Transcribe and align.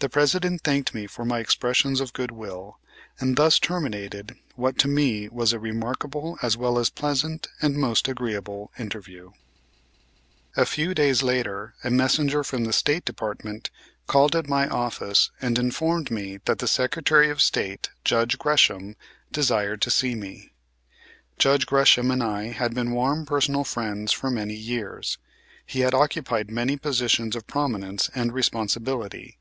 The 0.00 0.08
President 0.08 0.62
thanked 0.62 0.94
me 0.94 1.06
for 1.06 1.26
my 1.26 1.40
expressions 1.40 2.00
of 2.00 2.14
good 2.14 2.30
will, 2.30 2.78
and 3.18 3.36
thus 3.36 3.58
terminated 3.58 4.34
what 4.54 4.78
to 4.78 4.88
me 4.88 5.28
was 5.28 5.52
a 5.52 5.58
remarkable 5.58 6.38
as 6.40 6.56
well 6.56 6.78
as 6.78 6.88
a 6.88 6.92
pleasant 6.92 7.48
and 7.60 7.74
most 7.76 8.08
agreeable 8.08 8.72
interview. 8.78 9.32
A 10.56 10.64
few 10.64 10.94
days 10.94 11.22
later 11.22 11.74
a 11.84 11.90
messenger 11.90 12.42
from 12.42 12.64
the 12.64 12.72
State 12.72 13.04
Department 13.04 13.68
called 14.06 14.34
at 14.34 14.48
my 14.48 14.66
office 14.68 15.30
and 15.38 15.58
informed 15.58 16.10
me 16.10 16.38
that 16.46 16.60
the 16.60 16.66
Secretary 16.66 17.28
of 17.28 17.42
State, 17.42 17.90
Judge 18.02 18.38
Gresham, 18.38 18.96
desired 19.30 19.82
to 19.82 19.90
see 19.90 20.14
me. 20.14 20.54
Judge 21.36 21.66
Gresham 21.66 22.10
and 22.10 22.22
I 22.22 22.44
had 22.52 22.72
been 22.72 22.92
warm 22.92 23.26
personal 23.26 23.64
friends 23.64 24.12
for 24.14 24.30
many 24.30 24.54
years. 24.54 25.18
He 25.66 25.80
had 25.80 25.92
occupied 25.92 26.50
many 26.50 26.78
positions 26.78 27.36
of 27.36 27.46
prominence 27.46 28.08
and 28.14 28.32
responsibility. 28.32 29.36